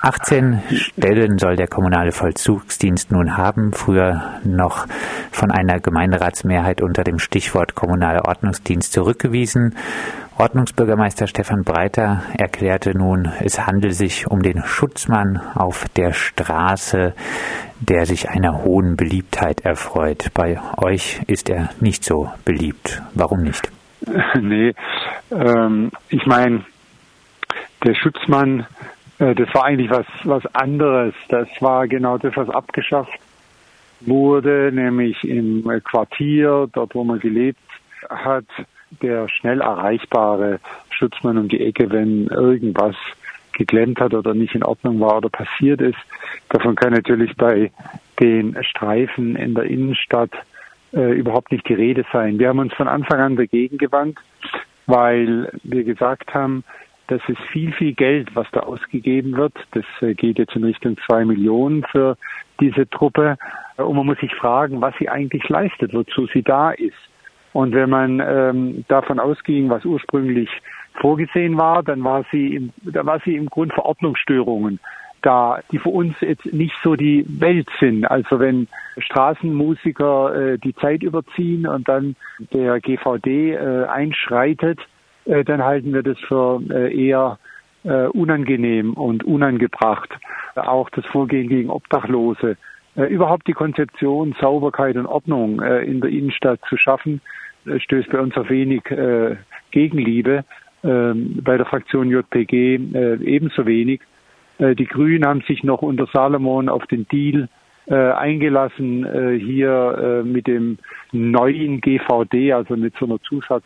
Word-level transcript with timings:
18 0.00 0.62
Stellen 0.70 1.38
soll 1.38 1.56
der 1.56 1.66
kommunale 1.66 2.12
Vollzugsdienst 2.12 3.10
nun 3.10 3.36
haben, 3.36 3.72
früher 3.72 4.40
noch 4.44 4.86
von 5.32 5.50
einer 5.50 5.80
Gemeinderatsmehrheit 5.80 6.80
unter 6.80 7.02
dem 7.02 7.18
Stichwort 7.18 7.74
kommunaler 7.74 8.26
Ordnungsdienst 8.26 8.92
zurückgewiesen. 8.92 9.74
Ordnungsbürgermeister 10.38 11.26
Stefan 11.26 11.64
Breiter 11.64 12.22
erklärte 12.38 12.96
nun, 12.96 13.32
es 13.40 13.66
handelt 13.66 13.94
sich 13.94 14.28
um 14.28 14.40
den 14.40 14.62
Schutzmann 14.62 15.40
auf 15.56 15.86
der 15.96 16.12
Straße, 16.12 17.12
der 17.80 18.06
sich 18.06 18.28
einer 18.28 18.62
hohen 18.62 18.96
Beliebtheit 18.96 19.62
erfreut. 19.62 20.28
Bei 20.34 20.60
euch 20.76 21.20
ist 21.26 21.50
er 21.50 21.70
nicht 21.80 22.04
so 22.04 22.30
beliebt. 22.44 23.02
Warum 23.14 23.40
nicht? 23.40 23.70
Nee, 24.40 24.74
ähm, 25.32 25.90
ich 26.08 26.24
meine, 26.24 26.64
der 27.84 27.94
Schutzmann 27.94 28.64
das 29.18 29.54
war 29.54 29.64
eigentlich 29.64 29.90
was, 29.90 30.06
was 30.24 30.46
anderes. 30.54 31.14
Das 31.28 31.48
war 31.60 31.88
genau 31.88 32.18
das, 32.18 32.36
was 32.36 32.48
abgeschafft 32.50 33.18
wurde, 34.00 34.70
nämlich 34.72 35.24
im 35.24 35.64
Quartier, 35.84 36.68
dort 36.72 36.94
wo 36.94 37.04
man 37.04 37.18
gelebt 37.18 37.58
hat, 38.08 38.46
der 39.02 39.28
schnell 39.28 39.60
erreichbare 39.60 40.60
Schutzmann 40.90 41.38
um 41.38 41.48
die 41.48 41.64
Ecke, 41.64 41.90
wenn 41.90 42.28
irgendwas 42.28 42.96
geklemmt 43.52 44.00
hat 44.00 44.14
oder 44.14 44.34
nicht 44.34 44.54
in 44.54 44.62
Ordnung 44.62 45.00
war 45.00 45.16
oder 45.16 45.28
passiert 45.28 45.80
ist. 45.80 45.98
Davon 46.48 46.76
kann 46.76 46.92
natürlich 46.92 47.36
bei 47.36 47.72
den 48.20 48.56
Streifen 48.62 49.36
in 49.36 49.54
der 49.54 49.64
Innenstadt 49.64 50.30
äh, 50.92 51.12
überhaupt 51.12 51.52
nicht 51.52 51.68
die 51.68 51.74
Rede 51.74 52.04
sein. 52.12 52.38
Wir 52.38 52.48
haben 52.48 52.60
uns 52.60 52.72
von 52.72 52.88
Anfang 52.88 53.20
an 53.20 53.36
dagegen 53.36 53.76
gewandt, 53.76 54.18
weil 54.86 55.50
wir 55.64 55.84
gesagt 55.84 56.32
haben, 56.34 56.64
das 57.08 57.20
ist 57.28 57.40
viel, 57.52 57.72
viel 57.72 57.94
Geld, 57.94 58.34
was 58.34 58.46
da 58.52 58.60
ausgegeben 58.60 59.36
wird. 59.36 59.54
Das 59.72 59.84
äh, 60.00 60.14
geht 60.14 60.38
jetzt 60.38 60.54
in 60.54 60.64
Richtung 60.64 60.96
zwei 61.06 61.24
Millionen 61.24 61.82
für 61.84 62.16
diese 62.60 62.88
Truppe. 62.88 63.36
Und 63.76 63.96
man 63.96 64.06
muss 64.06 64.18
sich 64.18 64.34
fragen, 64.34 64.80
was 64.80 64.94
sie 64.98 65.08
eigentlich 65.08 65.48
leistet, 65.48 65.94
wozu 65.94 66.26
sie 66.26 66.42
da 66.42 66.70
ist. 66.70 66.96
Und 67.52 67.74
wenn 67.74 67.90
man 67.90 68.20
ähm, 68.20 68.84
davon 68.88 69.18
ausging, 69.18 69.70
was 69.70 69.84
ursprünglich 69.84 70.50
vorgesehen 71.00 71.56
war, 71.56 71.82
dann 71.82 72.04
war 72.04 72.24
sie 72.30 72.54
im, 72.56 72.72
da 72.84 73.04
war 73.06 73.20
sie 73.24 73.36
im 73.36 73.46
Grund 73.46 73.72
für 73.72 73.84
Ordnungsstörungen 73.84 74.78
da, 75.22 75.60
die 75.72 75.78
für 75.78 75.88
uns 75.88 76.14
jetzt 76.20 76.46
nicht 76.52 76.74
so 76.82 76.94
die 76.94 77.24
Welt 77.40 77.68
sind. 77.80 78.04
Also 78.04 78.38
wenn 78.38 78.68
Straßenmusiker 78.98 80.52
äh, 80.52 80.58
die 80.58 80.74
Zeit 80.76 81.02
überziehen 81.02 81.66
und 81.66 81.88
dann 81.88 82.14
der 82.52 82.80
GVD 82.80 83.54
äh, 83.54 83.84
einschreitet, 83.86 84.78
äh, 85.28 85.44
dann 85.44 85.62
halten 85.62 85.92
wir 85.92 86.02
das 86.02 86.18
für 86.20 86.60
äh, 86.70 87.06
eher 87.06 87.38
äh, 87.84 88.06
unangenehm 88.06 88.94
und 88.94 89.24
unangebracht. 89.24 90.10
Auch 90.56 90.90
das 90.90 91.06
Vorgehen 91.06 91.48
gegen 91.48 91.70
Obdachlose, 91.70 92.56
überhaupt 92.96 93.46
die 93.46 93.52
Konzeption 93.52 94.34
Sauberkeit 94.40 94.96
und 94.96 95.06
Ordnung 95.06 95.62
in 95.62 96.00
der 96.00 96.10
Innenstadt 96.10 96.58
zu 96.68 96.76
schaffen, 96.76 97.20
stößt 97.64 98.10
bei 98.10 98.18
uns 98.18 98.36
auf 98.36 98.50
wenig 98.50 98.82
Gegenliebe. 99.70 100.44
Ähm, 100.82 101.38
bei 101.44 101.56
der 101.56 101.66
Fraktion 101.66 102.10
JPG 102.10 102.74
ebenso 103.22 103.66
wenig. 103.66 104.00
Die 104.58 104.86
Grünen 104.86 105.24
haben 105.24 105.42
sich 105.42 105.62
noch 105.62 105.82
unter 105.82 106.08
Salomon 106.12 106.68
auf 106.68 106.84
den 106.86 107.06
Deal 107.06 107.48
eingelassen, 107.86 109.38
hier 109.38 110.24
mit 110.24 110.48
dem 110.48 110.78
neuen 111.12 111.80
GVD, 111.80 112.52
also 112.52 112.76
mit 112.76 112.96
so 112.98 113.06
einer 113.06 113.20
Zusatz 113.20 113.64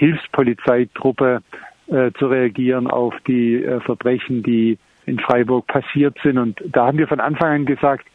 Hilfspolizeitruppe 0.00 1.42
äh, 1.88 2.10
zu 2.18 2.28
reagieren 2.28 2.86
auf 2.86 3.14
die 3.26 3.62
äh, 3.62 3.80
Verbrechen, 3.80 4.42
die 4.42 4.78
in 5.04 5.18
Freiburg 5.18 5.66
passiert 5.66 6.16
sind. 6.22 6.38
Und 6.38 6.58
da 6.66 6.86
haben 6.86 6.96
wir 6.96 7.06
von 7.06 7.20
Anfang 7.20 7.50
an 7.50 7.66
gesagt, 7.66 8.06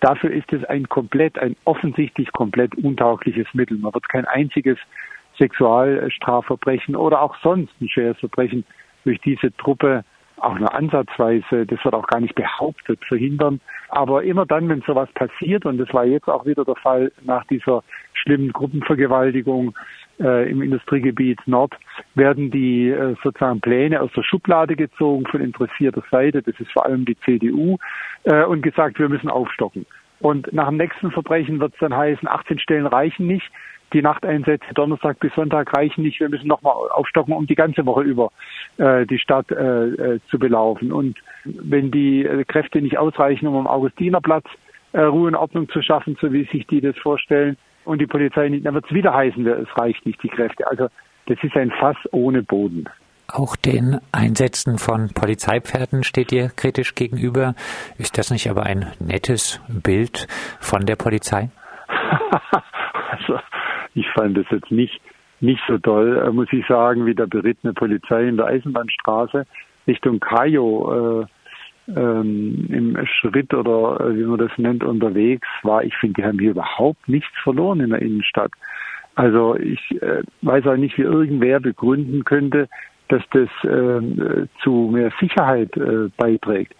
dafür 0.00 0.32
ist 0.32 0.52
es 0.52 0.64
ein 0.64 0.88
komplett, 0.88 1.38
ein 1.38 1.54
offensichtlich 1.64 2.32
komplett 2.32 2.74
untaugliches 2.74 3.46
Mittel. 3.52 3.78
Man 3.78 3.94
wird 3.94 4.08
kein 4.08 4.24
einziges 4.24 4.78
Sexualstrafverbrechen 5.38 6.96
oder 6.96 7.22
auch 7.22 7.36
sonst 7.40 7.72
ein 7.80 7.88
schweres 7.88 8.18
Verbrechen 8.18 8.64
durch 9.04 9.20
diese 9.20 9.56
Truppe 9.58 10.04
auch 10.38 10.58
nur 10.58 10.74
ansatzweise, 10.74 11.66
das 11.66 11.84
wird 11.84 11.94
auch 11.94 12.06
gar 12.06 12.20
nicht 12.20 12.34
behauptet, 12.34 13.04
verhindern. 13.04 13.60
Aber 13.90 14.24
immer 14.24 14.46
dann, 14.46 14.68
wenn 14.68 14.82
sowas 14.82 15.08
passiert, 15.14 15.66
und 15.66 15.78
das 15.78 15.92
war 15.94 16.04
jetzt 16.04 16.28
auch 16.28 16.46
wieder 16.46 16.64
der 16.64 16.76
Fall 16.76 17.12
nach 17.22 17.44
dieser 17.44 17.82
schlimmen 18.12 18.52
Gruppenvergewaltigung 18.52 19.74
äh, 20.20 20.50
im 20.50 20.62
Industriegebiet 20.62 21.40
Nord, 21.46 21.74
werden 22.14 22.50
die 22.50 22.88
äh, 22.88 23.14
sozusagen 23.22 23.60
Pläne 23.60 24.00
aus 24.00 24.10
der 24.14 24.22
Schublade 24.22 24.76
gezogen 24.76 25.26
von 25.26 25.40
interessierter 25.40 26.02
Seite, 26.10 26.42
das 26.42 26.58
ist 26.58 26.70
vor 26.72 26.86
allem 26.86 27.04
die 27.04 27.18
CDU, 27.20 27.78
äh, 28.24 28.44
und 28.44 28.62
gesagt, 28.62 28.98
wir 28.98 29.08
müssen 29.08 29.30
aufstocken. 29.30 29.86
Und 30.20 30.52
nach 30.52 30.68
dem 30.68 30.78
nächsten 30.78 31.10
Verbrechen 31.12 31.60
wird 31.60 31.74
es 31.74 31.78
dann 31.80 31.96
heißen, 31.96 32.26
18 32.26 32.58
Stellen 32.58 32.86
reichen 32.86 33.26
nicht 33.26 33.50
die 33.92 34.02
Nachteinsätze 34.02 34.74
Donnerstag 34.74 35.18
bis 35.20 35.34
Sonntag 35.34 35.74
reichen 35.76 36.02
nicht. 36.02 36.20
Wir 36.20 36.28
müssen 36.28 36.46
nochmal 36.46 36.74
aufstocken, 36.90 37.34
um 37.34 37.46
die 37.46 37.54
ganze 37.54 37.86
Woche 37.86 38.02
über 38.02 38.30
äh, 38.76 39.06
die 39.06 39.18
Stadt 39.18 39.50
äh, 39.50 39.54
äh, 39.54 40.20
zu 40.30 40.38
belaufen. 40.38 40.92
Und 40.92 41.18
wenn 41.44 41.90
die 41.90 42.24
äh, 42.24 42.44
Kräfte 42.44 42.82
nicht 42.82 42.98
ausreichen, 42.98 43.46
um 43.46 43.56
am 43.56 43.66
Augustinerplatz 43.66 44.44
äh, 44.92 45.00
Ruhe 45.00 45.28
und 45.28 45.36
Ordnung 45.36 45.68
zu 45.70 45.82
schaffen, 45.82 46.16
so 46.20 46.32
wie 46.32 46.44
sich 46.44 46.66
die 46.66 46.80
das 46.80 46.96
vorstellen, 46.98 47.56
und 47.88 48.00
die 48.00 48.06
Polizei 48.06 48.48
nicht, 48.48 48.66
dann 48.66 48.74
wird 48.74 48.84
es 48.84 48.94
wieder 48.94 49.14
heißen, 49.14 49.46
es 49.46 49.68
reicht 49.76 50.04
nicht 50.04 50.22
die 50.22 50.28
Kräfte. 50.28 50.66
Also 50.68 50.88
das 51.26 51.38
ist 51.42 51.56
ein 51.56 51.70
Fass 51.70 51.96
ohne 52.12 52.42
Boden. 52.42 52.84
Auch 53.26 53.56
den 53.56 53.98
Einsätzen 54.12 54.78
von 54.78 55.10
Polizeipferden 55.14 56.02
steht 56.02 56.32
ihr 56.32 56.50
kritisch 56.54 56.94
gegenüber. 56.94 57.54
Ist 57.98 58.16
das 58.16 58.30
nicht 58.30 58.48
aber 58.48 58.64
ein 58.64 58.92
nettes 59.00 59.60
Bild 59.68 60.26
von 60.60 60.86
der 60.86 60.96
Polizei? 60.96 61.50
also 63.10 63.38
ich 63.94 64.06
fand 64.14 64.36
das 64.36 64.46
jetzt 64.50 64.70
nicht, 64.70 65.00
nicht 65.40 65.62
so 65.66 65.78
toll, 65.78 66.22
äh, 66.26 66.30
muss 66.30 66.48
ich 66.52 66.66
sagen, 66.66 67.06
wie 67.06 67.14
der 67.14 67.26
berittene 67.26 67.72
Polizei 67.72 68.28
in 68.28 68.36
der 68.36 68.46
Eisenbahnstraße 68.46 69.46
Richtung 69.86 70.20
Kajo 70.20 71.22
äh, 71.22 71.26
ähm, 71.94 72.66
im 72.70 73.06
Schritt 73.06 73.52
oder 73.54 74.00
äh, 74.00 74.16
wie 74.16 74.24
man 74.24 74.38
das 74.38 74.50
nennt 74.56 74.84
unterwegs 74.84 75.46
war. 75.62 75.82
Ich 75.84 75.96
finde, 75.96 76.20
die 76.20 76.26
haben 76.26 76.38
hier 76.38 76.50
überhaupt 76.50 77.08
nichts 77.08 77.36
verloren 77.42 77.80
in 77.80 77.90
der 77.90 78.02
Innenstadt. 78.02 78.52
Also 79.14 79.56
ich 79.56 80.00
äh, 80.02 80.22
weiß 80.42 80.66
auch 80.66 80.76
nicht, 80.76 80.96
wie 80.98 81.02
irgendwer 81.02 81.60
begründen 81.60 82.24
könnte, 82.24 82.68
dass 83.08 83.22
das 83.30 83.48
äh, 83.64 84.46
zu 84.62 84.90
mehr 84.92 85.10
Sicherheit 85.18 85.76
äh, 85.76 86.08
beiträgt. 86.16 86.74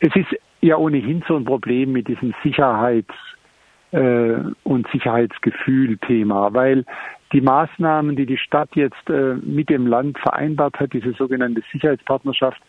Es 0.00 0.14
ist 0.16 0.36
ja 0.60 0.76
ohnehin 0.76 1.22
so 1.26 1.36
ein 1.36 1.44
Problem 1.44 1.92
mit 1.92 2.08
diesem 2.08 2.34
Sicherheits 2.42 3.14
äh, 3.92 4.34
und 4.64 4.88
Sicherheitsgefühl-Thema, 4.88 6.52
weil 6.52 6.84
die 7.32 7.40
Maßnahmen, 7.40 8.16
die 8.16 8.26
die 8.26 8.36
Stadt 8.36 8.70
jetzt 8.74 9.08
äh, 9.08 9.34
mit 9.34 9.70
dem 9.70 9.86
Land 9.86 10.18
vereinbart 10.18 10.78
hat, 10.78 10.92
diese 10.92 11.12
sogenannte 11.12 11.62
Sicherheitspartnerschaft, 11.72 12.60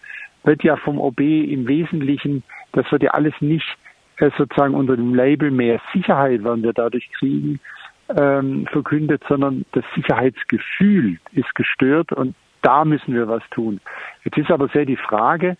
wird 0.43 0.63
ja 0.63 0.75
vom 0.77 0.99
OB 0.99 1.19
im 1.19 1.67
Wesentlichen, 1.67 2.43
das 2.73 2.91
wird 2.91 3.03
ja 3.03 3.11
alles 3.11 3.33
nicht 3.39 3.77
äh, 4.17 4.29
sozusagen 4.37 4.75
unter 4.75 4.95
dem 4.95 5.15
Label 5.15 5.51
mehr 5.51 5.81
Sicherheit 5.93 6.43
werden 6.43 6.63
wir 6.63 6.73
dadurch 6.73 7.09
kriegen, 7.13 7.59
ähm, 8.15 8.67
verkündet, 8.71 9.23
sondern 9.27 9.65
das 9.71 9.83
Sicherheitsgefühl 9.95 11.17
ist 11.31 11.55
gestört 11.55 12.11
und 12.11 12.35
da 12.61 12.85
müssen 12.85 13.13
wir 13.13 13.27
was 13.27 13.43
tun. 13.51 13.79
Jetzt 14.23 14.37
ist 14.37 14.51
aber 14.51 14.67
sehr 14.69 14.85
die 14.85 14.97
Frage, 14.97 15.57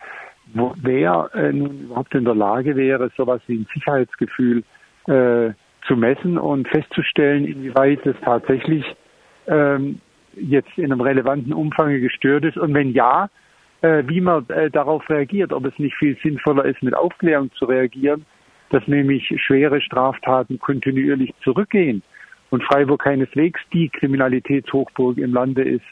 wo, 0.54 0.74
wer 0.78 1.30
äh, 1.34 1.52
nun 1.52 1.82
überhaupt 1.86 2.14
in 2.16 2.26
der 2.26 2.36
Lage 2.36 2.76
wäre, 2.76 3.12
sowas 3.18 3.42
wie 3.48 3.60
ein 3.60 3.68
Sicherheitsgefühl 3.74 4.64
äh, 5.08 5.52
zu 5.88 5.96
messen 5.98 6.38
und 6.38 6.68
festzustellen, 6.68 7.46
inwieweit 7.46 8.06
es 8.06 8.16
tatsächlich 8.24 8.86
ähm, 9.48 10.00
jetzt 10.36 10.78
in 10.78 10.92
einem 10.92 11.02
relevanten 11.02 11.54
Umfang 11.54 12.00
gestört 12.00 12.46
ist 12.46 12.58
und 12.58 12.74
wenn 12.74 12.92
ja, 12.92 13.30
wie 14.08 14.22
man 14.22 14.48
äh, 14.50 14.70
darauf 14.70 15.08
reagiert, 15.10 15.52
ob 15.54 15.66
es 15.66 15.78
nicht 15.78 15.96
viel 15.96 16.18
sinnvoller 16.24 16.66
ist, 16.66 16.82
mit 16.82 16.96
Aufklärung 16.96 17.52
zu 17.54 17.66
reagieren, 17.66 18.26
dass 18.70 18.88
nämlich 18.88 19.32
schwere 19.42 19.82
Straftaten 19.82 20.60
kontinuierlich 20.60 21.34
zurückgehen 21.44 22.02
und 22.50 22.64
Freiburg 22.64 23.04
keineswegs 23.04 23.60
die 23.74 23.90
Kriminalitätshochburg 23.90 25.18
im 25.18 25.34
Lande 25.34 25.64
ist, 25.64 25.86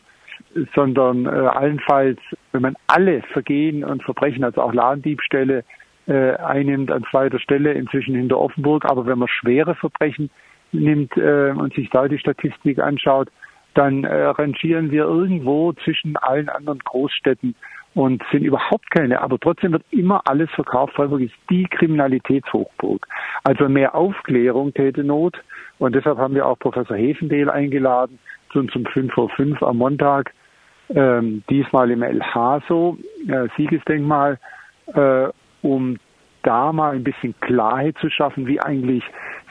sondern 0.76 1.26
äh, 1.26 1.30
allenfalls, 1.30 2.20
wenn 2.52 2.62
man 2.62 2.76
alle 2.88 3.22
Vergehen 3.34 3.84
und 3.84 4.04
Verbrechen, 4.04 4.44
also 4.44 4.62
auch 4.62 4.74
Ladendiebstähle, 4.74 5.64
äh, 6.08 6.34
einnimmt 6.36 6.92
an 6.92 7.06
zweiter 7.10 7.40
Stelle, 7.40 7.74
inzwischen 7.74 8.16
hinter 8.16 8.40
Offenburg. 8.40 8.86
Aber 8.86 9.06
wenn 9.06 9.20
man 9.20 9.28
schwere 9.28 9.76
Verbrechen 9.76 10.30
nimmt 10.72 11.16
äh, 11.18 11.52
und 11.52 11.74
sich 11.74 11.90
da 11.90 12.08
die 12.08 12.20
Statistik 12.20 12.80
anschaut, 12.80 13.30
dann 13.74 14.04
äh, 14.04 14.24
rangieren 14.26 14.92
wir 14.92 15.06
irgendwo 15.06 15.74
zwischen 15.74 16.18
allen 16.18 16.50
anderen 16.50 16.80
Großstädten 16.80 17.56
und 17.94 18.24
sind 18.32 18.44
überhaupt 18.44 18.90
keine. 18.92 19.22
Aber 19.22 19.40
trotzdem 19.40 19.74
wird 19.74 19.84
immer 19.92 20.22
alles 20.26 20.50
verkauft. 20.52 20.94
Freiburg 20.96 21.22
ist 21.22 21.34
die 21.50 21.66
Kriminalitätshochburg. 21.66 23.08
Also 23.44 23.68
mehr 23.68 23.96
Aufklärung 23.96 24.74
täte 24.74 25.04
Not. 25.04 25.36
Und 25.80 25.96
deshalb 25.96 26.18
haben 26.18 26.36
wir 26.36 26.46
auch 26.46 26.60
Professor 26.60 26.96
Hefendehl 26.96 27.50
eingeladen 27.50 28.20
zum, 28.54 28.70
zum 28.72 28.86
5 28.86 29.14
vor 29.14 29.30
5 29.30 29.62
am 29.64 29.78
Montag. 29.78 30.34
Ähm, 30.94 31.44
diesmal 31.50 31.90
im 31.92 32.04
El 32.04 32.22
Haso, 32.22 32.98
äh, 33.28 33.48
Siegesdenkmal 33.56 34.38
äh, 34.94 35.28
um 35.62 35.98
da 36.44 36.74
mal 36.74 36.96
ein 36.96 37.04
bisschen 37.04 37.36
Klarheit 37.40 37.98
zu 38.00 38.10
schaffen, 38.10 38.48
wie 38.48 38.60
eigentlich 38.60 39.04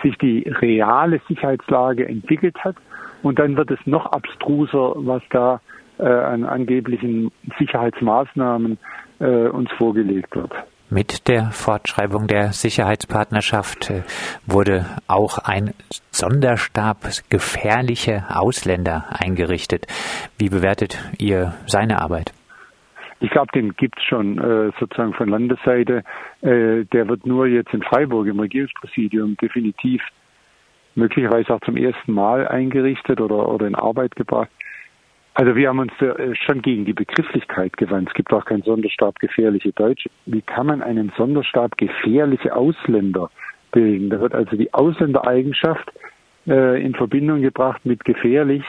sich 0.03 0.17
die 0.19 0.49
reale 0.49 1.21
Sicherheitslage 1.29 2.07
entwickelt 2.07 2.57
hat. 2.65 2.77
Und 3.23 3.39
dann 3.39 3.57
wird 3.57 3.71
es 3.71 3.79
noch 3.87 4.07
abstruser, 4.07 4.95
was 4.97 5.23
da 5.31 5.61
äh, 6.00 6.06
an 6.06 6.44
angeblichen 6.44 7.31
Sicherheitsmaßnahmen 7.58 8.79
äh, 9.20 9.49
uns 9.49 9.70
vorgelegt 9.73 10.35
wird. 10.35 10.52
Mit 10.93 11.29
der 11.29 11.52
Fortschreibung 11.52 12.26
der 12.26 12.52
Sicherheitspartnerschaft 12.52 13.91
äh, 13.91 14.02
wurde 14.44 14.87
auch 15.06 15.38
ein 15.38 15.73
Sonderstab 16.11 17.05
gefährliche 17.29 18.25
Ausländer 18.29 19.05
eingerichtet. 19.11 19.87
Wie 20.38 20.49
bewertet 20.49 20.99
ihr 21.19 21.55
seine 21.67 22.02
Arbeit? 22.02 22.32
Ich 23.20 23.31
glaube, 23.31 23.52
den 23.55 23.75
gibt's 23.75 24.02
schon 24.02 24.38
äh, 24.38 24.73
sozusagen 24.81 25.12
von 25.12 25.29
Landesseite. 25.29 26.02
Äh, 26.41 26.87
der 26.87 27.06
wird 27.06 27.26
nur 27.26 27.47
jetzt 27.47 27.73
in 27.73 27.82
Freiburg 27.82 28.26
im 28.26 28.41
Regierungspräsidium 28.41 29.37
definitiv 29.37 30.02
möglicherweise 30.94 31.55
auch 31.55 31.61
zum 31.61 31.76
ersten 31.76 32.12
Mal 32.12 32.49
eingerichtet 32.49 33.20
oder, 33.20 33.49
oder 33.49 33.67
in 33.67 33.75
Arbeit 33.75 34.17
gebracht. 34.17 34.50
Also 35.35 35.55
wir 35.55 35.69
haben 35.69 35.79
uns 35.79 35.93
äh, 36.00 36.35
schon 36.35 36.61
gegen 36.61 36.85
die 36.85 36.93
Begrifflichkeit 36.93 37.77
gewandt. 37.77 38.09
Es 38.09 38.15
gibt 38.15 38.32
auch 38.32 38.44
keinen 38.44 38.62
Sonderstab 38.62 39.19
gefährliche 39.21 39.73
Deutsche. 39.73 40.11
Wie 40.27 40.43
kann 40.43 40.67
man 40.67 40.82
einen 40.82 41.12
Sonderstab 41.17 41.77
gefährliche 41.79 42.55
Ausländer 42.55 43.31
bilden? 43.73 44.11
Da 44.11 44.21
wird 44.21 44.35
also 44.35 44.56
die 44.56 44.73
Ausländereigenschaft 44.75 45.91
äh, 46.47 46.85
in 46.85 46.94
Verbindung 46.94 47.43
gebracht 47.43 47.85
mit 47.85 48.05
gefährlich. 48.05 48.65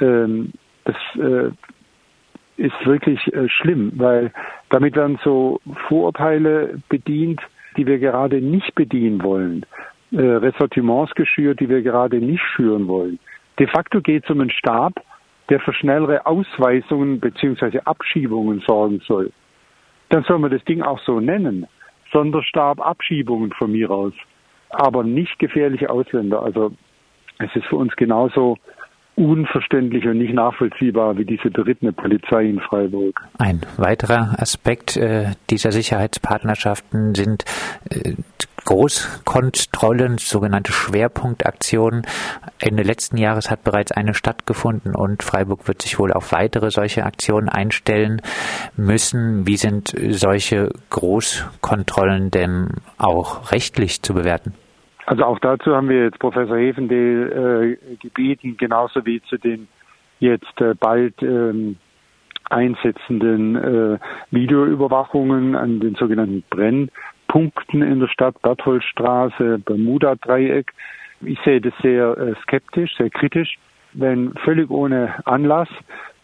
Ähm, 0.00 0.52
das 0.84 0.96
äh, 1.16 1.50
ist 2.56 2.86
wirklich 2.86 3.20
äh, 3.32 3.48
schlimm, 3.48 3.92
weil 3.96 4.32
damit 4.70 4.96
werden 4.96 5.18
so 5.22 5.60
Vorurteile 5.88 6.80
bedient, 6.88 7.40
die 7.76 7.86
wir 7.86 7.98
gerade 7.98 8.40
nicht 8.40 8.74
bedienen 8.74 9.22
wollen. 9.22 9.66
Äh, 10.12 10.20
Ressortiments 10.20 11.14
geschürt, 11.14 11.60
die 11.60 11.68
wir 11.68 11.82
gerade 11.82 12.18
nicht 12.18 12.42
schüren 12.54 12.86
wollen. 12.86 13.18
De 13.58 13.66
facto 13.66 14.00
geht 14.00 14.24
es 14.24 14.30
um 14.30 14.40
einen 14.40 14.50
Stab, 14.50 14.94
der 15.50 15.60
für 15.60 15.74
schnellere 15.74 16.26
Ausweisungen 16.26 17.20
bzw. 17.20 17.80
Abschiebungen 17.84 18.62
sorgen 18.66 19.00
soll. 19.06 19.30
Dann 20.08 20.24
soll 20.24 20.38
man 20.38 20.50
das 20.50 20.64
Ding 20.64 20.82
auch 20.82 21.00
so 21.00 21.20
nennen. 21.20 21.66
Sonderstab 22.12 22.80
Abschiebungen 22.80 23.52
von 23.52 23.72
mir 23.72 23.90
aus. 23.90 24.12
Aber 24.70 25.04
nicht 25.04 25.38
gefährliche 25.38 25.90
Ausländer. 25.90 26.42
Also 26.42 26.72
es 27.38 27.54
ist 27.54 27.66
für 27.66 27.76
uns 27.76 27.94
genauso 27.96 28.56
unverständlich 29.16 30.06
und 30.06 30.18
nicht 30.18 30.34
nachvollziehbar 30.34 31.16
wie 31.16 31.24
diese 31.24 31.50
berittene 31.50 31.92
Polizei 31.92 32.46
in 32.46 32.60
Freiburg. 32.60 33.20
Ein 33.38 33.60
weiterer 33.76 34.34
Aspekt 34.38 34.96
äh, 34.96 35.32
dieser 35.50 35.70
Sicherheitspartnerschaften 35.70 37.14
sind 37.14 37.44
äh, 37.90 38.14
Großkontrollen, 38.64 40.18
sogenannte 40.18 40.72
Schwerpunktaktionen. 40.72 42.02
Ende 42.58 42.82
letzten 42.82 43.16
Jahres 43.16 43.50
hat 43.50 43.64
bereits 43.64 43.92
eine 43.92 44.14
stattgefunden 44.14 44.94
und 44.94 45.22
Freiburg 45.22 45.68
wird 45.68 45.82
sich 45.82 45.98
wohl 45.98 46.12
auf 46.12 46.32
weitere 46.32 46.70
solche 46.70 47.04
Aktionen 47.04 47.48
einstellen 47.48 48.22
müssen. 48.76 49.46
Wie 49.46 49.56
sind 49.56 49.94
solche 50.10 50.70
Großkontrollen 50.90 52.30
denn 52.30 52.68
auch 52.98 53.52
rechtlich 53.52 54.02
zu 54.02 54.14
bewerten? 54.14 54.54
Also 55.06 55.24
auch 55.24 55.38
dazu 55.38 55.74
haben 55.76 55.88
wir 55.88 56.04
jetzt 56.04 56.18
Professor 56.18 56.56
Hefendel 56.56 57.78
äh, 57.90 57.96
gebeten, 57.96 58.56
genauso 58.56 59.04
wie 59.04 59.20
zu 59.22 59.36
den 59.36 59.68
jetzt 60.18 60.60
äh, 60.60 60.74
bald 60.74 61.20
ähm, 61.22 61.76
einsetzenden 62.50 63.56
äh, 63.56 63.98
Videoüberwachungen 64.30 65.54
an 65.54 65.80
den 65.80 65.94
sogenannten 65.94 66.42
Brennpunkten 67.34 67.82
in 67.82 67.98
der 67.98 68.06
Stadt, 68.06 68.40
Bertholdstraße, 68.42 69.58
Bermuda-Dreieck. 69.58 70.72
Ich 71.20 71.38
sehe 71.44 71.60
das 71.60 71.72
sehr 71.82 72.16
äh, 72.16 72.34
skeptisch, 72.42 72.96
sehr 72.96 73.10
kritisch, 73.10 73.58
wenn 73.92 74.32
völlig 74.44 74.70
ohne 74.70 75.14
Anlass, 75.24 75.68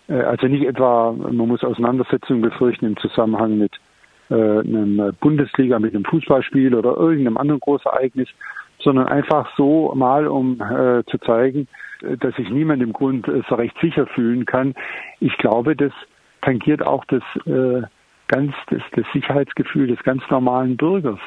äh, 0.09 0.15
also 0.15 0.47
nicht 0.47 0.65
etwa, 0.65 1.13
man 1.13 1.37
muss 1.37 1.65
Auseinandersetzungen 1.65 2.43
befürchten 2.43 2.87
im 2.87 2.97
Zusammenhang 2.97 3.59
mit 3.59 3.73
äh, 4.31 4.35
einem 4.35 5.13
Bundesliga, 5.21 5.81
mit 5.81 5.95
einem 5.95 6.05
Fußballspiel 6.05 6.77
oder 6.77 6.97
irgendeinem 6.97 7.39
anderen 7.39 7.61
Großereignis, 7.61 8.29
sondern 8.79 9.09
einfach 9.09 9.51
so 9.57 9.93
mal, 9.95 10.27
um 10.27 10.57
zu 11.11 11.19
zeigen, 11.19 11.69
dass 12.01 12.35
sich 12.37 12.49
niemand 12.49 12.83
im 12.83 12.95
Grund 12.95 13.31
so 13.47 13.55
recht 13.57 13.77
sicher 13.79 14.07
fühlen 14.07 14.47
kann. 14.47 14.75
Ich 15.19 15.37
glaube, 15.37 15.77
das 15.77 15.93
tangiert 16.41 16.83
auch 16.87 17.05
das 17.05 17.23
äh, 17.45 17.83
ganz 18.31 18.55
das, 18.69 18.83
das 18.93 19.05
Sicherheitsgefühl 19.13 19.89
des 19.89 20.03
ganz 20.05 20.23
normalen 20.31 20.77
Bürgers. 20.77 21.19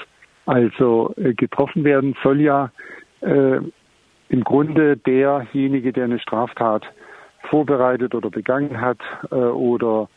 Also 0.45 1.13
äh, 1.17 1.33
getroffen 1.33 1.83
werden 1.83 2.15
soll 2.23 2.39
ja 2.39 2.71
äh, 3.21 3.59
im 4.29 4.43
Grunde 4.43 4.97
derjenige, 4.97 5.91
der 5.91 6.05
eine 6.05 6.19
Straftat 6.19 6.85
vorbereitet 7.49 8.15
oder 8.15 8.29
begangen 8.29 8.79
hat 8.79 8.99
äh, 9.31 9.35
oder 9.35 10.09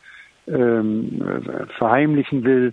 ähm, 0.47 1.43
verheimlichen 1.77 2.45
will. 2.45 2.73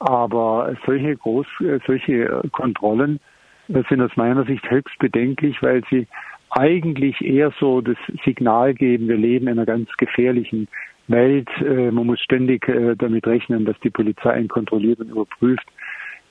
Aber 0.00 0.74
solche 0.84 1.16
Groß, 1.16 1.46
äh, 1.60 1.78
solche 1.86 2.42
Kontrollen 2.50 3.20
sind 3.68 4.02
aus 4.02 4.16
meiner 4.16 4.44
Sicht 4.44 4.68
höchst 4.68 4.98
bedenklich, 4.98 5.62
weil 5.62 5.82
sie 5.88 6.08
eigentlich 6.50 7.20
eher 7.22 7.52
so 7.58 7.80
das 7.80 7.96
Signal 8.24 8.74
geben, 8.74 9.08
wir 9.08 9.16
leben 9.16 9.46
in 9.46 9.52
einer 9.52 9.66
ganz 9.66 9.88
gefährlichen 9.96 10.68
Welt. 11.08 11.48
Äh, 11.60 11.90
man 11.90 12.06
muss 12.06 12.20
ständig 12.20 12.68
äh, 12.68 12.94
damit 12.96 13.26
rechnen, 13.26 13.64
dass 13.64 13.78
die 13.80 13.90
Polizei 13.90 14.30
einen 14.30 14.48
kontrolliert 14.48 15.00
und 15.00 15.10
überprüft. 15.10 15.66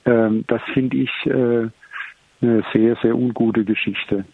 Ähm, 0.06 0.44
das 0.48 0.62
finde 0.74 0.98
ich 0.98 1.12
äh, 1.26 1.70
eine 2.42 2.64
sehr, 2.74 2.96
sehr 3.02 3.16
ungute 3.16 3.64
Geschichte. 3.64 4.26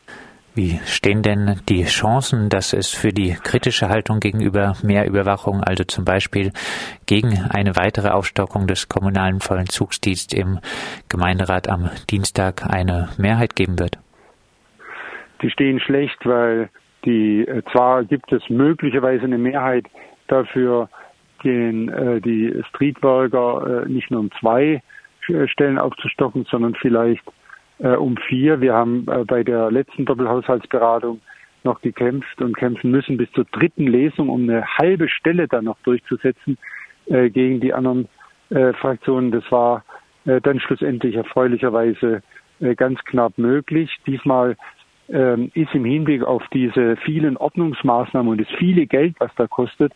Wie 0.55 0.79
stehen 0.85 1.21
denn 1.21 1.61
die 1.69 1.83
Chancen, 1.83 2.49
dass 2.49 2.73
es 2.73 2.91
für 2.91 3.09
die 3.09 3.35
kritische 3.43 3.89
Haltung 3.89 4.19
gegenüber 4.19 4.73
mehr 4.81 5.07
Überwachung, 5.07 5.61
also 5.63 5.83
zum 5.83 6.03
Beispiel 6.03 6.51
gegen 7.05 7.37
eine 7.51 7.75
weitere 7.75 8.09
Aufstockung 8.09 8.65
des 8.65 8.89
kommunalen 8.89 9.39
Vollzugsdienstes 9.39 10.35
im 10.35 10.57
Gemeinderat 11.09 11.69
am 11.69 11.91
Dienstag 12.09 12.65
eine 12.67 13.09
Mehrheit 13.19 13.55
geben 13.55 13.77
wird? 13.77 13.99
Die 15.43 15.51
stehen 15.51 15.79
schlecht, 15.79 16.17
weil 16.25 16.69
die 17.05 17.45
zwar 17.71 18.03
gibt 18.03 18.31
es 18.31 18.41
möglicherweise 18.49 19.25
eine 19.25 19.37
Mehrheit 19.37 19.85
dafür, 20.27 20.89
den, 21.43 21.89
äh, 21.89 22.21
die 22.21 22.61
Streetworker 22.69 23.85
äh, 23.85 23.89
nicht 23.89 24.11
nur 24.11 24.21
um 24.21 24.31
zwei 24.39 24.81
äh, 25.29 25.47
Stellen 25.47 25.77
aufzustocken, 25.77 26.45
sondern 26.49 26.75
vielleicht 26.75 27.23
äh, 27.79 27.89
um 27.89 28.17
vier. 28.17 28.61
Wir 28.61 28.73
haben 28.73 29.05
äh, 29.07 29.23
bei 29.25 29.43
der 29.43 29.71
letzten 29.71 30.05
Doppelhaushaltsberatung 30.05 31.21
noch 31.63 31.81
gekämpft 31.81 32.41
und 32.41 32.55
kämpfen 32.57 32.91
müssen 32.91 33.17
bis 33.17 33.31
zur 33.33 33.45
dritten 33.45 33.87
Lesung, 33.87 34.29
um 34.29 34.43
eine 34.43 34.65
halbe 34.77 35.09
Stelle 35.09 35.47
dann 35.47 35.65
noch 35.65 35.77
durchzusetzen 35.83 36.57
äh, 37.07 37.29
gegen 37.29 37.59
die 37.59 37.73
anderen 37.73 38.07
äh, 38.49 38.73
Fraktionen. 38.73 39.31
Das 39.31 39.43
war 39.51 39.83
äh, 40.25 40.41
dann 40.41 40.59
schlussendlich 40.59 41.15
erfreulicherweise 41.15 42.23
äh, 42.59 42.75
ganz 42.75 43.03
knapp 43.05 43.37
möglich. 43.37 43.91
Diesmal 44.05 44.55
ähm, 45.09 45.51
ist 45.53 45.73
im 45.73 45.85
Hinblick 45.85 46.23
auf 46.23 46.43
diese 46.53 46.97
vielen 46.97 47.37
Ordnungsmaßnahmen 47.37 48.31
und 48.31 48.41
das 48.41 48.57
viele 48.57 48.87
Geld, 48.87 49.15
was 49.19 49.31
da 49.35 49.47
kostet, 49.47 49.93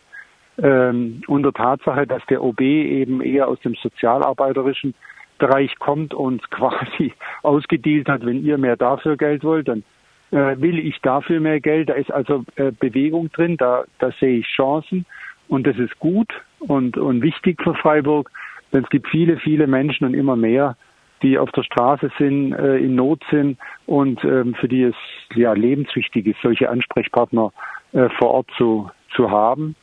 ähm, 0.58 1.22
unter 1.26 1.52
Tatsache, 1.52 2.06
dass 2.06 2.24
der 2.26 2.42
OB 2.42 2.60
eben 2.60 3.20
eher 3.20 3.48
aus 3.48 3.60
dem 3.60 3.74
sozialarbeiterischen 3.74 4.94
Bereich 5.38 5.78
kommt 5.78 6.14
und 6.14 6.50
quasi 6.50 7.12
ausgedealt 7.42 8.08
hat, 8.08 8.24
wenn 8.24 8.44
ihr 8.44 8.58
mehr 8.58 8.76
dafür 8.76 9.16
Geld 9.16 9.44
wollt, 9.44 9.68
dann 9.68 9.82
äh, 10.30 10.60
will 10.60 10.78
ich 10.78 11.00
dafür 11.00 11.40
mehr 11.40 11.60
Geld. 11.60 11.88
Da 11.88 11.94
ist 11.94 12.12
also 12.12 12.44
äh, 12.56 12.70
Bewegung 12.72 13.30
drin, 13.32 13.56
da, 13.56 13.84
da 13.98 14.10
sehe 14.20 14.38
ich 14.38 14.46
Chancen 14.46 15.06
und 15.48 15.66
das 15.66 15.76
ist 15.78 15.98
gut 15.98 16.32
und, 16.60 16.96
und 16.96 17.22
wichtig 17.22 17.62
für 17.62 17.74
Freiburg, 17.74 18.30
denn 18.72 18.84
es 18.84 18.90
gibt 18.90 19.08
viele, 19.08 19.36
viele 19.38 19.66
Menschen 19.66 20.06
und 20.06 20.14
immer 20.14 20.36
mehr, 20.36 20.76
die 21.22 21.38
auf 21.38 21.50
der 21.52 21.62
Straße 21.62 22.10
sind, 22.18 22.52
äh, 22.52 22.78
in 22.78 22.94
Not 22.94 23.22
sind 23.30 23.58
und 23.86 24.24
ähm, 24.24 24.54
für 24.54 24.68
die 24.68 24.82
es 24.82 24.96
ja 25.34 25.52
lebenswichtig 25.52 26.26
ist, 26.26 26.40
solche 26.42 26.68
Ansprechpartner 26.68 27.52
äh, 27.92 28.08
vor 28.18 28.30
Ort 28.30 28.48
zu, 28.56 28.90
zu 29.14 29.30
haben. 29.30 29.76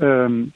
Ähm, 0.00 0.52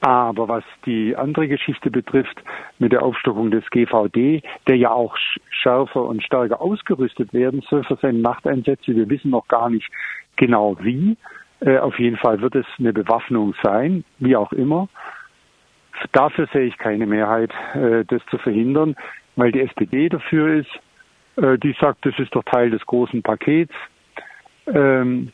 aber 0.00 0.48
was 0.48 0.64
die 0.84 1.16
andere 1.16 1.48
Geschichte 1.48 1.90
betrifft, 1.90 2.42
mit 2.78 2.92
der 2.92 3.02
Aufstockung 3.02 3.50
des 3.50 3.68
GVD, 3.70 4.42
der 4.68 4.76
ja 4.76 4.90
auch 4.90 5.16
schärfer 5.50 6.02
und 6.02 6.22
stärker 6.22 6.60
ausgerüstet 6.60 7.32
werden 7.32 7.62
soll 7.68 7.82
für 7.84 7.96
seine 7.96 8.18
Nachteinsätze, 8.18 8.94
wir 8.94 9.08
wissen 9.08 9.30
noch 9.30 9.48
gar 9.48 9.70
nicht 9.70 9.90
genau 10.36 10.76
wie. 10.80 11.16
Äh, 11.60 11.78
auf 11.78 11.98
jeden 11.98 12.18
Fall 12.18 12.40
wird 12.42 12.54
es 12.54 12.66
eine 12.78 12.92
Bewaffnung 12.92 13.54
sein, 13.62 14.04
wie 14.18 14.36
auch 14.36 14.52
immer. 14.52 14.88
Dafür 16.12 16.46
sehe 16.52 16.66
ich 16.66 16.76
keine 16.76 17.06
Mehrheit, 17.06 17.50
äh, 17.74 18.04
das 18.04 18.20
zu 18.30 18.36
verhindern, 18.38 18.94
weil 19.36 19.52
die 19.52 19.60
SPD 19.60 20.10
dafür 20.10 20.60
ist. 20.60 20.70
Äh, 21.36 21.58
die 21.58 21.74
sagt, 21.80 22.04
das 22.04 22.18
ist 22.18 22.34
doch 22.34 22.44
Teil 22.44 22.70
des 22.70 22.84
großen 22.84 23.22
Pakets. 23.22 23.72
Ähm, 24.66 25.32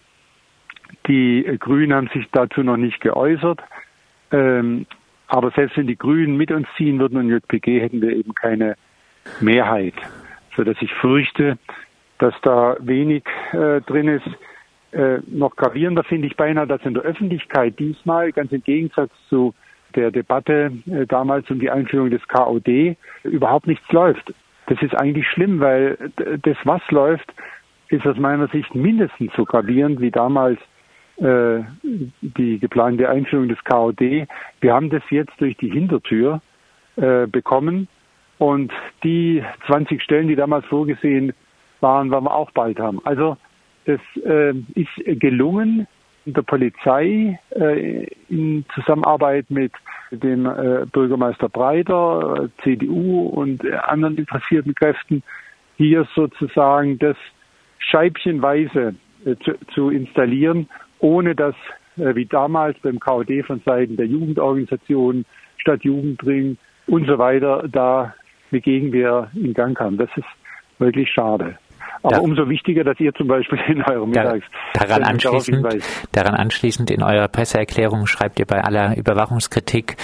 die 1.07 1.45
Grünen 1.59 1.95
haben 1.95 2.09
sich 2.13 2.27
dazu 2.33 2.63
noch 2.63 2.77
nicht 2.77 3.01
geäußert. 3.01 3.61
Ähm, 4.31 4.87
Aber 5.29 5.51
selbst 5.53 5.77
wenn 5.77 5.87
die 5.87 5.97
Grünen 5.97 6.37
mit 6.37 6.53
uns 6.53 6.67
ziehen 6.77 6.99
würden 6.99 7.19
und 7.19 7.31
JPG, 7.31 7.81
hätten 7.81 8.03
wir 8.03 8.11
eben 8.11 8.35
keine 8.35 8.77
Mehrheit, 9.41 9.95
sodass 10.57 10.77
ich 10.81 10.93
fürchte, 10.95 11.59
dass 12.19 12.35
da 12.43 12.77
wenig 12.81 13.25
äh, 13.53 13.81
drin 13.81 14.09
ist. 14.09 14.27
Äh, 14.93 15.21
noch 15.27 15.57
gravierender 15.57 16.05
finde 16.05 16.27
ich 16.27 16.37
beinahe, 16.37 16.67
dass 16.67 16.85
in 16.85 16.95
der 16.95 17.03
Öffentlichkeit 17.03 17.79
diesmal, 17.79 18.31
ganz 18.33 18.53
im 18.53 18.63
Gegensatz 18.63 19.11
zu 19.29 19.55
der 19.95 20.11
Debatte 20.11 20.73
äh, 20.87 21.07
damals 21.07 21.51
um 21.51 21.59
die 21.59 21.71
Einführung 21.71 22.11
des 22.11 22.27
KOD, 22.29 22.97
überhaupt 23.25 23.67
nichts 23.67 23.91
läuft. 23.91 24.35
Das 24.67 24.81
ist 24.83 24.95
eigentlich 24.95 25.27
schlimm, 25.29 25.61
weil 25.61 26.13
das, 26.43 26.57
was 26.65 26.83
läuft, 26.91 27.33
ist 27.89 28.07
aus 28.07 28.17
meiner 28.19 28.49
Sicht 28.49 28.75
mindestens 28.75 29.33
so 29.35 29.45
gravierend 29.45 30.01
wie 30.01 30.11
damals 30.11 30.61
die 31.19 32.59
geplante 32.59 33.09
Einführung 33.09 33.49
des 33.49 33.63
KOD. 33.65 34.27
Wir 34.61 34.75
haben 34.75 34.91
das 34.91 35.03
jetzt 35.11 35.33
durch 35.39 35.57
die 35.59 35.71
Hintertür 35.71 36.41
äh, 36.97 37.27
bekommen 37.27 37.87
und 38.39 38.73
die 39.05 39.45
20 39.67 40.03
Stellen, 40.03 40.29
die 40.29 40.37
damals 40.37 40.67
vorgesehen 40.67 41.33
waren, 41.81 42.11
werden 42.11 42.25
wir 42.25 42.35
auch 42.35 42.51
bald 42.51 42.81
haben. 42.81 43.01
Also 43.05 43.37
das 43.85 44.01
äh, 44.25 44.55
ist 44.75 45.21
gelungen 45.21 45.87
der 46.25 46.43
Polizei 46.43 47.39
äh, 47.51 48.07
in 48.29 48.65
Zusammenarbeit 48.75 49.51
mit 49.51 49.73
dem 50.11 50.47
äh, 50.47 50.87
Bürgermeister 50.93 51.49
Breiter, 51.49 52.49
CDU 52.63 53.27
und 53.29 53.65
anderen 53.65 54.17
interessierten 54.17 54.75
Kräften 54.75 55.23
hier 55.77 56.07
sozusagen 56.15 56.99
das 56.99 57.17
scheibchenweise 57.79 58.95
äh, 59.25 59.37
zu, 59.37 59.53
zu, 59.75 59.91
installieren, 59.91 60.69
ohne 61.03 61.35
dass 61.35 61.55
äh, 61.99 62.15
wie 62.15 62.25
damals 62.25 62.79
beim 62.79 62.99
KOD 62.99 63.45
von 63.47 63.61
Seiten 63.65 63.97
der 63.97 64.07
Jugendorganisationen, 64.07 65.27
Stadtjugendring 65.59 66.57
und 66.87 67.07
so 67.07 67.19
weiter 67.19 67.69
da 67.71 68.15
eine 68.51 68.61
Gegenwehr 68.61 69.31
in 69.35 69.53
Gang 69.53 69.77
kam. 69.77 69.99
Das 69.99 70.09
ist 70.17 70.27
wirklich 70.79 71.11
schade. 71.11 71.59
Aber 72.03 72.17
da, 72.17 72.21
umso 72.21 72.49
wichtiger, 72.49 72.83
dass 72.85 72.99
ihr 72.99 73.15
zum 73.15 73.29
Beispiel 73.29 73.59
in 73.69 73.83
eurem 73.83 74.11
Mittags 74.11 74.45
daran 74.75 75.05
anschließend, 75.05 75.67
daran 76.13 76.35
anschließend 76.35 76.91
in 76.91 77.03
eurer 77.03 77.29
Presseerklärung 77.29 78.07
schreibt 78.07 78.41
ihr 78.41 78.47
bei 78.47 78.63
aller 78.63 78.97
Überwachungskritik, 78.97 79.97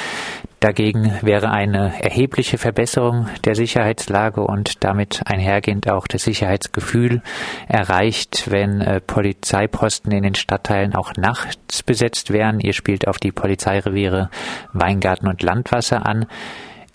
dagegen 0.61 1.13
wäre 1.23 1.51
eine 1.51 1.93
erhebliche 2.01 2.59
Verbesserung 2.59 3.29
der 3.45 3.57
Sicherheitslage 3.57 4.43
und 4.43 4.85
damit 4.85 5.23
einhergehend 5.27 5.91
auch 5.91 6.07
das 6.07 6.23
Sicherheitsgefühl 6.23 7.23
erreicht, 7.67 8.51
wenn 8.51 8.81
äh, 8.81 9.01
Polizeiposten 9.01 10.13
in 10.13 10.23
den 10.23 10.35
Stadtteilen 10.35 10.95
auch 10.95 11.15
nachts 11.17 11.83
besetzt 11.83 12.33
wären. 12.33 12.61
Ihr 12.61 12.75
spielt 12.75 13.09
auf 13.09 13.19
die 13.19 13.33
Polizeireviere 13.33 14.31
Weingarten 14.73 15.27
und 15.27 15.43
Landwasser 15.43 16.07
an. 16.07 16.27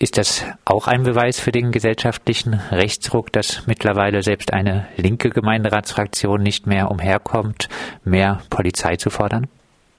Ist 0.00 0.18
das 0.18 0.44
auch 0.64 0.88
ein 0.88 1.04
Beweis 1.04 1.38
für 1.38 1.52
den 1.52 1.70
gesellschaftlichen 1.70 2.54
Rechtsruck, 2.72 3.32
dass 3.32 3.66
mittlerweile 3.66 4.22
selbst 4.22 4.52
eine 4.52 4.86
linke 4.96 5.30
Gemeinderatsfraktion 5.30 6.42
nicht 6.42 6.66
mehr 6.66 6.90
umherkommt, 6.90 7.68
mehr 8.04 8.40
Polizei 8.50 8.96
zu 8.96 9.10
fordern? 9.10 9.46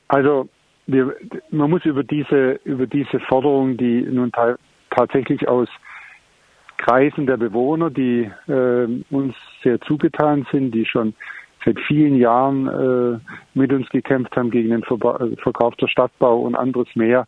Also 0.09 0.49
wir, 0.87 1.15
man 1.49 1.69
muss 1.69 1.85
über 1.85 2.03
diese, 2.03 2.59
über 2.65 2.87
diese 2.87 3.19
Forderung, 3.21 3.77
die 3.77 4.01
nun 4.01 4.31
tatsächlich 4.91 5.47
aus 5.47 5.69
Kreisen 6.77 7.25
der 7.25 7.37
Bewohner, 7.37 7.89
die 7.89 8.29
äh, 8.47 8.87
uns 9.09 9.33
sehr 9.63 9.79
zugetan 9.81 10.45
sind, 10.51 10.71
die 10.71 10.85
schon 10.85 11.13
seit 11.63 11.79
vielen 11.87 12.17
Jahren 12.17 12.67
äh, 12.67 13.19
mit 13.53 13.71
uns 13.73 13.89
gekämpft 13.89 14.35
haben 14.35 14.51
gegen 14.51 14.69
den 14.69 14.83
Verkauf 14.83 15.75
der 15.77 15.87
Stadtbau 15.87 16.39
und 16.41 16.55
anderes 16.55 16.87
mehr, 16.95 17.27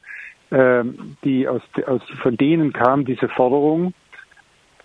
die 0.49 1.47
aus, 1.47 1.61
aus, 1.85 2.01
von 2.21 2.37
denen 2.37 2.71
kam 2.71 3.03
diese 3.03 3.27
Forderung 3.27 3.93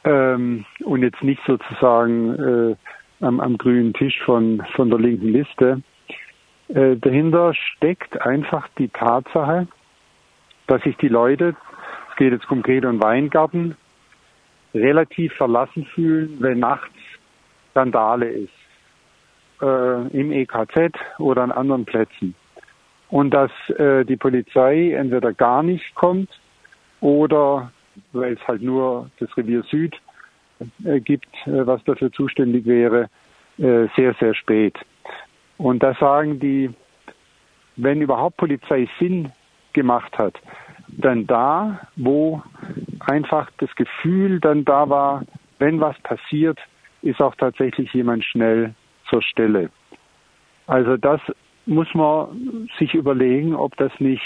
ähm, 0.04 0.64
und 0.84 1.02
jetzt 1.02 1.22
nicht 1.22 1.40
sozusagen 1.46 2.34
äh, 2.34 2.76
am, 3.24 3.40
am, 3.40 3.58
grünen 3.58 3.92
Tisch 3.92 4.20
von, 4.24 4.62
von 4.74 4.90
der 4.90 4.98
linken 4.98 5.28
Liste. 5.28 5.82
Äh, 6.68 6.96
dahinter 6.96 7.54
steckt 7.54 8.20
einfach 8.20 8.68
die 8.78 8.88
Tatsache, 8.88 9.68
dass 10.66 10.82
sich 10.82 10.96
die 10.96 11.08
Leute, 11.08 11.54
es 12.10 12.16
geht 12.16 12.32
jetzt 12.32 12.48
konkret 12.48 12.84
um 12.84 13.00
Weingarten, 13.02 13.76
relativ 14.74 15.32
verlassen 15.34 15.84
fühlen, 15.84 16.38
wenn 16.40 16.58
nachts 16.58 16.94
Skandale 17.70 18.26
ist. 18.26 18.52
Äh, 19.60 20.08
Im 20.18 20.32
EKZ 20.32 20.92
oder 21.18 21.42
an 21.42 21.52
anderen 21.52 21.84
Plätzen 21.84 22.34
und 23.12 23.30
dass 23.30 23.50
äh, 23.78 24.04
die 24.06 24.16
Polizei 24.16 24.94
entweder 24.94 25.34
gar 25.34 25.62
nicht 25.62 25.94
kommt 25.94 26.30
oder 27.02 27.70
weil 28.12 28.32
es 28.32 28.48
halt 28.48 28.62
nur 28.62 29.10
das 29.20 29.36
Revier 29.36 29.62
Süd 29.64 29.94
äh, 30.84 30.98
gibt, 30.98 31.28
äh, 31.44 31.66
was 31.66 31.84
dafür 31.84 32.10
zuständig 32.10 32.64
wäre, 32.64 33.10
äh, 33.58 33.86
sehr, 33.96 34.14
sehr 34.18 34.34
spät. 34.34 34.78
Und 35.58 35.82
da 35.82 35.92
sagen 36.00 36.40
die, 36.40 36.70
wenn 37.76 38.00
überhaupt 38.00 38.38
Polizei 38.38 38.88
Sinn 38.98 39.30
gemacht 39.74 40.16
hat, 40.16 40.40
dann 40.88 41.26
da, 41.26 41.80
wo 41.96 42.42
einfach 43.00 43.50
das 43.58 43.74
Gefühl 43.76 44.40
dann 44.40 44.64
da 44.64 44.88
war, 44.88 45.22
wenn 45.58 45.80
was 45.80 45.98
passiert, 46.00 46.58
ist 47.02 47.20
auch 47.20 47.34
tatsächlich 47.34 47.92
jemand 47.92 48.24
schnell 48.24 48.74
zur 49.10 49.20
Stelle. 49.20 49.68
Also 50.66 50.96
das 50.96 51.20
muss 51.66 51.92
man 51.94 52.68
sich 52.78 52.94
überlegen, 52.94 53.54
ob 53.54 53.76
das 53.76 53.92
nicht 53.98 54.22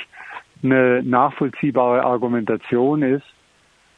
eine 0.62 1.02
nachvollziehbare 1.02 2.02
Argumentation 2.02 3.02
ist 3.02 3.26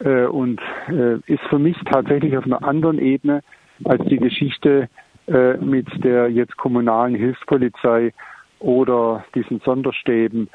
äh, 0.01 0.25
und 0.25 0.61
äh, 0.89 1.17
ist 1.27 1.43
für 1.49 1.59
mich 1.59 1.77
tatsächlich 1.91 2.37
auf 2.37 2.45
einer 2.45 2.63
anderen 2.63 2.99
Ebene 2.99 3.43
als 3.85 4.05
die 4.07 4.19
Geschichte 4.19 4.89
äh, 5.29 5.57
mit 5.59 5.87
der 6.05 6.31
jetzt 6.31 6.57
kommunalen 6.57 7.15
Hilfspolizei 7.15 8.13
oder 8.59 9.25
diesen 9.35 9.61
Sonderstäben 9.61 10.49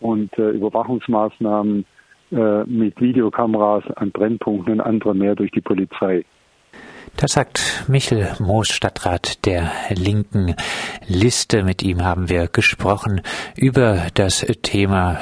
und 0.00 0.36
äh, 0.38 0.50
Überwachungsmaßnahmen 0.50 1.84
äh, 2.30 2.64
mit 2.64 3.00
Videokameras 3.00 3.84
an 3.96 4.10
Brennpunkten 4.10 4.74
und 4.74 4.80
anderem 4.80 5.18
mehr 5.18 5.34
durch 5.34 5.50
die 5.50 5.60
Polizei. 5.60 6.24
Das 7.16 7.32
sagt 7.32 7.84
Michel 7.88 8.34
Moos, 8.38 8.68
Stadtrat 8.68 9.44
der 9.44 9.70
linken 9.90 10.54
Liste. 11.06 11.62
Mit 11.62 11.82
ihm 11.82 12.04
haben 12.04 12.28
wir 12.28 12.48
gesprochen 12.48 13.22
über 13.56 14.06
das 14.14 14.46
Thema 14.62 15.18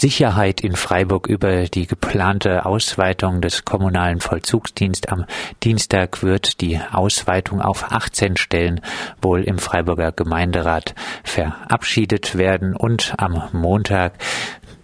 Sicherheit 0.00 0.60
in 0.60 0.76
Freiburg 0.76 1.26
über 1.26 1.64
die 1.64 1.88
geplante 1.88 2.66
Ausweitung 2.66 3.40
des 3.40 3.64
kommunalen 3.64 4.20
Vollzugsdienstes. 4.20 5.10
Am 5.10 5.24
Dienstag 5.64 6.22
wird 6.22 6.60
die 6.60 6.78
Ausweitung 6.78 7.60
auf 7.60 7.90
18 7.90 8.36
Stellen 8.36 8.80
wohl 9.20 9.42
im 9.42 9.58
Freiburger 9.58 10.12
Gemeinderat 10.12 10.94
verabschiedet 11.24 12.38
werden 12.38 12.76
und 12.76 13.14
am 13.18 13.48
Montag 13.50 14.12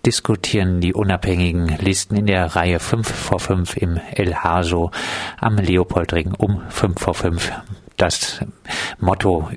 diskutieren 0.04 0.80
die 0.80 0.92
unabhängigen 0.92 1.76
Listen 1.78 2.16
in 2.16 2.26
der 2.26 2.56
Reihe 2.56 2.78
5 2.78 3.08
vor 3.08 3.40
5 3.40 3.76
im 3.76 4.00
El 4.12 4.34
Haso 4.34 4.90
am 5.40 5.56
Leopoldring 5.56 6.34
um 6.37 6.62
5 6.68 7.00
vor 7.00 7.14
5. 7.14 7.52
Das 7.96 8.40
Motto 8.99 9.49